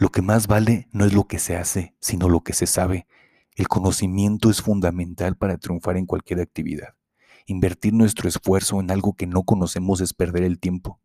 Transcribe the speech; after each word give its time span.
Lo 0.00 0.08
que 0.08 0.22
más 0.22 0.46
vale 0.46 0.88
no 0.92 1.04
es 1.04 1.12
lo 1.12 1.24
que 1.24 1.38
se 1.38 1.58
hace, 1.58 1.94
sino 2.00 2.30
lo 2.30 2.40
que 2.40 2.54
se 2.54 2.66
sabe. 2.66 3.06
El 3.54 3.68
conocimiento 3.68 4.48
es 4.48 4.62
fundamental 4.62 5.36
para 5.36 5.58
triunfar 5.58 5.98
en 5.98 6.06
cualquier 6.06 6.40
actividad. 6.40 6.94
Invertir 7.44 7.92
nuestro 7.92 8.26
esfuerzo 8.26 8.80
en 8.80 8.90
algo 8.90 9.12
que 9.12 9.26
no 9.26 9.42
conocemos 9.42 10.00
es 10.00 10.14
perder 10.14 10.44
el 10.44 10.58
tiempo. 10.58 11.02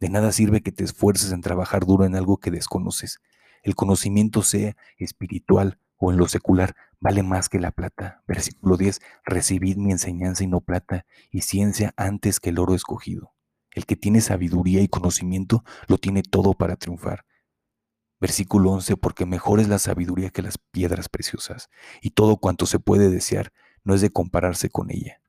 De 0.00 0.08
nada 0.08 0.32
sirve 0.32 0.62
que 0.62 0.72
te 0.72 0.84
esfuerces 0.84 1.32
en 1.32 1.42
trabajar 1.42 1.84
duro 1.84 2.06
en 2.06 2.16
algo 2.16 2.38
que 2.38 2.50
desconoces. 2.50 3.20
El 3.62 3.74
conocimiento 3.74 4.42
sea 4.42 4.74
espiritual 4.96 5.78
o 5.98 6.10
en 6.10 6.16
lo 6.16 6.26
secular 6.26 6.74
vale 6.98 7.22
más 7.22 7.50
que 7.50 7.60
la 7.60 7.72
plata. 7.72 8.22
Versículo 8.26 8.78
10. 8.78 9.02
Recibid 9.26 9.76
mi 9.76 9.92
enseñanza 9.92 10.44
y 10.44 10.46
no 10.46 10.62
plata, 10.62 11.04
y 11.30 11.42
ciencia 11.42 11.92
antes 11.98 12.40
que 12.40 12.48
el 12.48 12.58
oro 12.58 12.74
escogido. 12.74 13.34
El 13.72 13.84
que 13.84 13.96
tiene 13.96 14.22
sabiduría 14.22 14.80
y 14.80 14.88
conocimiento 14.88 15.62
lo 15.88 15.98
tiene 15.98 16.22
todo 16.22 16.54
para 16.54 16.76
triunfar. 16.76 17.26
Versículo 18.20 18.72
11. 18.72 18.96
Porque 18.96 19.26
mejor 19.26 19.60
es 19.60 19.68
la 19.68 19.78
sabiduría 19.78 20.30
que 20.30 20.42
las 20.42 20.58
piedras 20.58 21.08
preciosas, 21.08 21.70
y 22.00 22.10
todo 22.10 22.36
cuanto 22.36 22.66
se 22.66 22.78
puede 22.78 23.08
desear 23.08 23.52
no 23.82 23.94
es 23.94 24.00
de 24.00 24.10
compararse 24.10 24.68
con 24.68 24.90
ella. 24.90 25.20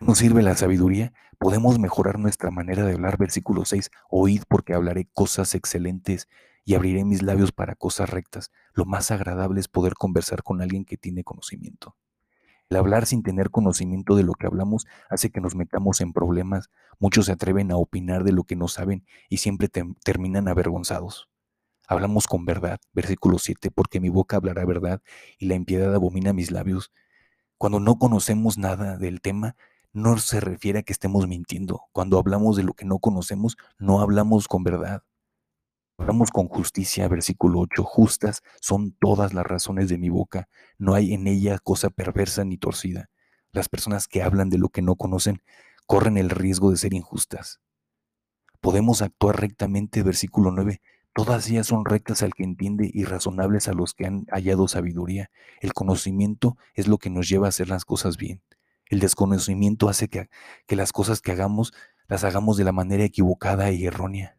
¿Nos 0.00 0.18
sirve 0.18 0.42
la 0.42 0.56
sabiduría? 0.56 1.12
Podemos 1.38 1.78
mejorar 1.78 2.18
nuestra 2.18 2.50
manera 2.50 2.84
de 2.84 2.94
hablar. 2.94 3.18
Versículo 3.18 3.64
6. 3.64 3.90
Oíd 4.08 4.42
porque 4.48 4.74
hablaré 4.74 5.08
cosas 5.12 5.54
excelentes 5.54 6.28
y 6.64 6.74
abriré 6.74 7.04
mis 7.04 7.22
labios 7.22 7.52
para 7.52 7.74
cosas 7.74 8.08
rectas. 8.08 8.50
Lo 8.72 8.86
más 8.86 9.10
agradable 9.10 9.60
es 9.60 9.68
poder 9.68 9.94
conversar 9.94 10.42
con 10.42 10.62
alguien 10.62 10.84
que 10.84 10.96
tiene 10.96 11.24
conocimiento. 11.24 11.96
El 12.70 12.78
hablar 12.78 13.04
sin 13.04 13.22
tener 13.22 13.50
conocimiento 13.50 14.16
de 14.16 14.22
lo 14.22 14.32
que 14.32 14.46
hablamos 14.46 14.86
hace 15.10 15.30
que 15.30 15.40
nos 15.40 15.54
metamos 15.54 16.00
en 16.00 16.12
problemas. 16.12 16.70
Muchos 16.98 17.26
se 17.26 17.32
atreven 17.32 17.70
a 17.70 17.76
opinar 17.76 18.24
de 18.24 18.32
lo 18.32 18.44
que 18.44 18.56
no 18.56 18.68
saben 18.68 19.04
y 19.28 19.36
siempre 19.38 19.68
terminan 19.68 20.48
avergonzados. 20.48 21.28
Hablamos 21.86 22.26
con 22.26 22.44
verdad, 22.44 22.78
versículo 22.92 23.38
7, 23.38 23.70
porque 23.70 24.00
mi 24.00 24.08
boca 24.08 24.36
hablará 24.36 24.64
verdad 24.64 25.02
y 25.38 25.46
la 25.46 25.54
impiedad 25.54 25.94
abomina 25.94 26.32
mis 26.32 26.50
labios. 26.50 26.92
Cuando 27.58 27.80
no 27.80 27.98
conocemos 27.98 28.58
nada 28.58 28.96
del 28.96 29.20
tema, 29.20 29.56
no 29.92 30.18
se 30.18 30.40
refiere 30.40 30.80
a 30.80 30.82
que 30.82 30.92
estemos 30.92 31.28
mintiendo. 31.28 31.82
Cuando 31.92 32.18
hablamos 32.18 32.56
de 32.56 32.64
lo 32.64 32.74
que 32.74 32.84
no 32.84 32.98
conocemos, 32.98 33.56
no 33.78 34.00
hablamos 34.00 34.48
con 34.48 34.64
verdad. 34.64 35.02
Hablamos 35.96 36.32
con 36.32 36.48
justicia, 36.48 37.06
versículo 37.06 37.60
8, 37.60 37.84
justas 37.84 38.42
son 38.60 38.96
todas 38.98 39.32
las 39.32 39.46
razones 39.46 39.88
de 39.88 39.96
mi 39.96 40.08
boca, 40.08 40.48
no 40.76 40.94
hay 40.94 41.14
en 41.14 41.28
ella 41.28 41.60
cosa 41.60 41.88
perversa 41.88 42.44
ni 42.44 42.58
torcida. 42.58 43.10
Las 43.52 43.68
personas 43.68 44.08
que 44.08 44.22
hablan 44.22 44.50
de 44.50 44.58
lo 44.58 44.70
que 44.70 44.82
no 44.82 44.96
conocen 44.96 45.40
corren 45.86 46.18
el 46.18 46.30
riesgo 46.30 46.72
de 46.72 46.78
ser 46.78 46.94
injustas. 46.94 47.60
Podemos 48.60 49.02
actuar 49.02 49.40
rectamente, 49.40 50.02
versículo 50.02 50.50
9, 50.50 50.80
todas 51.14 51.48
ellas 51.48 51.68
son 51.68 51.84
rectas 51.84 52.22
al 52.22 52.34
que 52.34 52.42
entiende 52.42 52.90
y 52.92 53.04
razonables 53.04 53.68
a 53.68 53.72
los 53.72 53.94
que 53.94 54.04
han 54.04 54.26
hallado 54.26 54.68
sabiduría. 54.68 55.30
El 55.60 55.72
conocimiento 55.72 56.58
es 56.74 56.88
lo 56.88 56.98
que 56.98 57.08
nos 57.08 57.28
lleva 57.28 57.46
a 57.46 57.48
hacer 57.50 57.68
las 57.68 57.84
cosas 57.84 58.16
bien. 58.16 58.42
El 58.86 59.00
desconocimiento 59.00 59.88
hace 59.88 60.08
que, 60.08 60.28
las 60.68 60.92
cosas 60.92 61.20
que 61.20 61.32
hagamos 61.32 61.72
las 62.06 62.24
hagamos 62.24 62.56
de 62.56 62.64
la 62.64 62.72
manera 62.72 63.04
equivocada 63.04 63.70
y 63.70 63.86
errónea. 63.86 64.36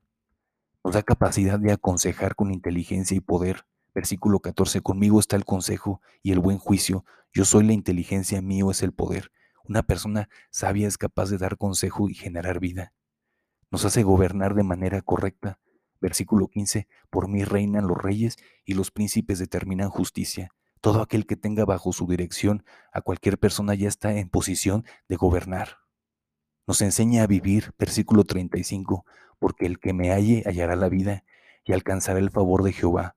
Nos 0.83 0.93
da 0.93 1.01
capacidad 1.01 1.57
de 1.59 1.71
aconsejar 1.71 2.35
con 2.35 2.51
inteligencia 2.51 3.17
y 3.17 3.21
poder. 3.21 3.65
Versículo 3.95 4.39
14, 4.39 4.81
conmigo 4.81 5.19
está 5.19 5.35
el 5.35 5.45
consejo 5.45 6.01
y 6.21 6.31
el 6.31 6.39
buen 6.39 6.59
juicio. 6.59 7.05
Yo 7.33 7.45
soy 7.45 7.65
la 7.65 7.73
inteligencia, 7.73 8.41
mío 8.41 8.69
es 8.69 8.83
el 8.83 8.91
poder. 8.91 9.31
Una 9.63 9.81
persona 9.81 10.29
sabia 10.51 10.87
es 10.87 10.97
capaz 10.97 11.29
de 11.29 11.37
dar 11.37 11.57
consejo 11.57 12.09
y 12.09 12.13
generar 12.13 12.59
vida. 12.59 12.93
Nos 13.71 13.83
hace 13.83 14.03
gobernar 14.03 14.53
de 14.53 14.63
manera 14.63 15.01
correcta. 15.01 15.59
Versículo 16.05 16.49
15, 16.49 16.87
por 17.09 17.27
mí 17.27 17.43
reinan 17.45 17.87
los 17.87 17.97
reyes 17.97 18.35
y 18.63 18.75
los 18.75 18.91
príncipes 18.91 19.39
determinan 19.39 19.89
justicia. 19.89 20.51
Todo 20.79 21.01
aquel 21.01 21.25
que 21.25 21.35
tenga 21.35 21.65
bajo 21.65 21.93
su 21.93 22.05
dirección 22.05 22.63
a 22.93 23.01
cualquier 23.01 23.39
persona 23.39 23.73
ya 23.73 23.87
está 23.87 24.13
en 24.13 24.29
posición 24.29 24.85
de 25.09 25.15
gobernar. 25.15 25.79
Nos 26.67 26.81
enseña 26.81 27.23
a 27.23 27.25
vivir, 27.25 27.73
versículo 27.79 28.23
35, 28.23 29.03
porque 29.39 29.65
el 29.65 29.79
que 29.79 29.93
me 29.93 30.11
halle 30.11 30.43
hallará 30.45 30.75
la 30.75 30.89
vida 30.89 31.23
y 31.63 31.73
alcanzará 31.73 32.19
el 32.19 32.29
favor 32.29 32.61
de 32.61 32.73
Jehová. 32.73 33.15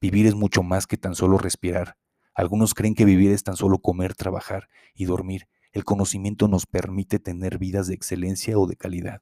Vivir 0.00 0.26
es 0.26 0.34
mucho 0.34 0.62
más 0.62 0.86
que 0.86 0.96
tan 0.96 1.14
solo 1.14 1.36
respirar. 1.36 1.98
Algunos 2.32 2.72
creen 2.72 2.94
que 2.94 3.04
vivir 3.04 3.30
es 3.32 3.42
tan 3.42 3.56
solo 3.58 3.76
comer, 3.76 4.14
trabajar 4.14 4.70
y 4.94 5.04
dormir. 5.04 5.48
El 5.72 5.84
conocimiento 5.84 6.48
nos 6.48 6.64
permite 6.64 7.18
tener 7.18 7.58
vidas 7.58 7.88
de 7.88 7.94
excelencia 7.94 8.58
o 8.58 8.66
de 8.66 8.76
calidad. 8.76 9.20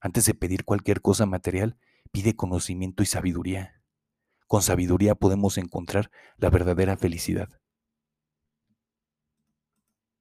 Antes 0.00 0.24
de 0.24 0.32
pedir 0.32 0.64
cualquier 0.64 1.02
cosa 1.02 1.26
material, 1.26 1.76
pide 2.16 2.34
conocimiento 2.34 3.02
y 3.02 3.06
sabiduría. 3.06 3.82
Con 4.46 4.62
sabiduría 4.62 5.14
podemos 5.14 5.58
encontrar 5.58 6.10
la 6.38 6.48
verdadera 6.48 6.96
felicidad. 6.96 7.50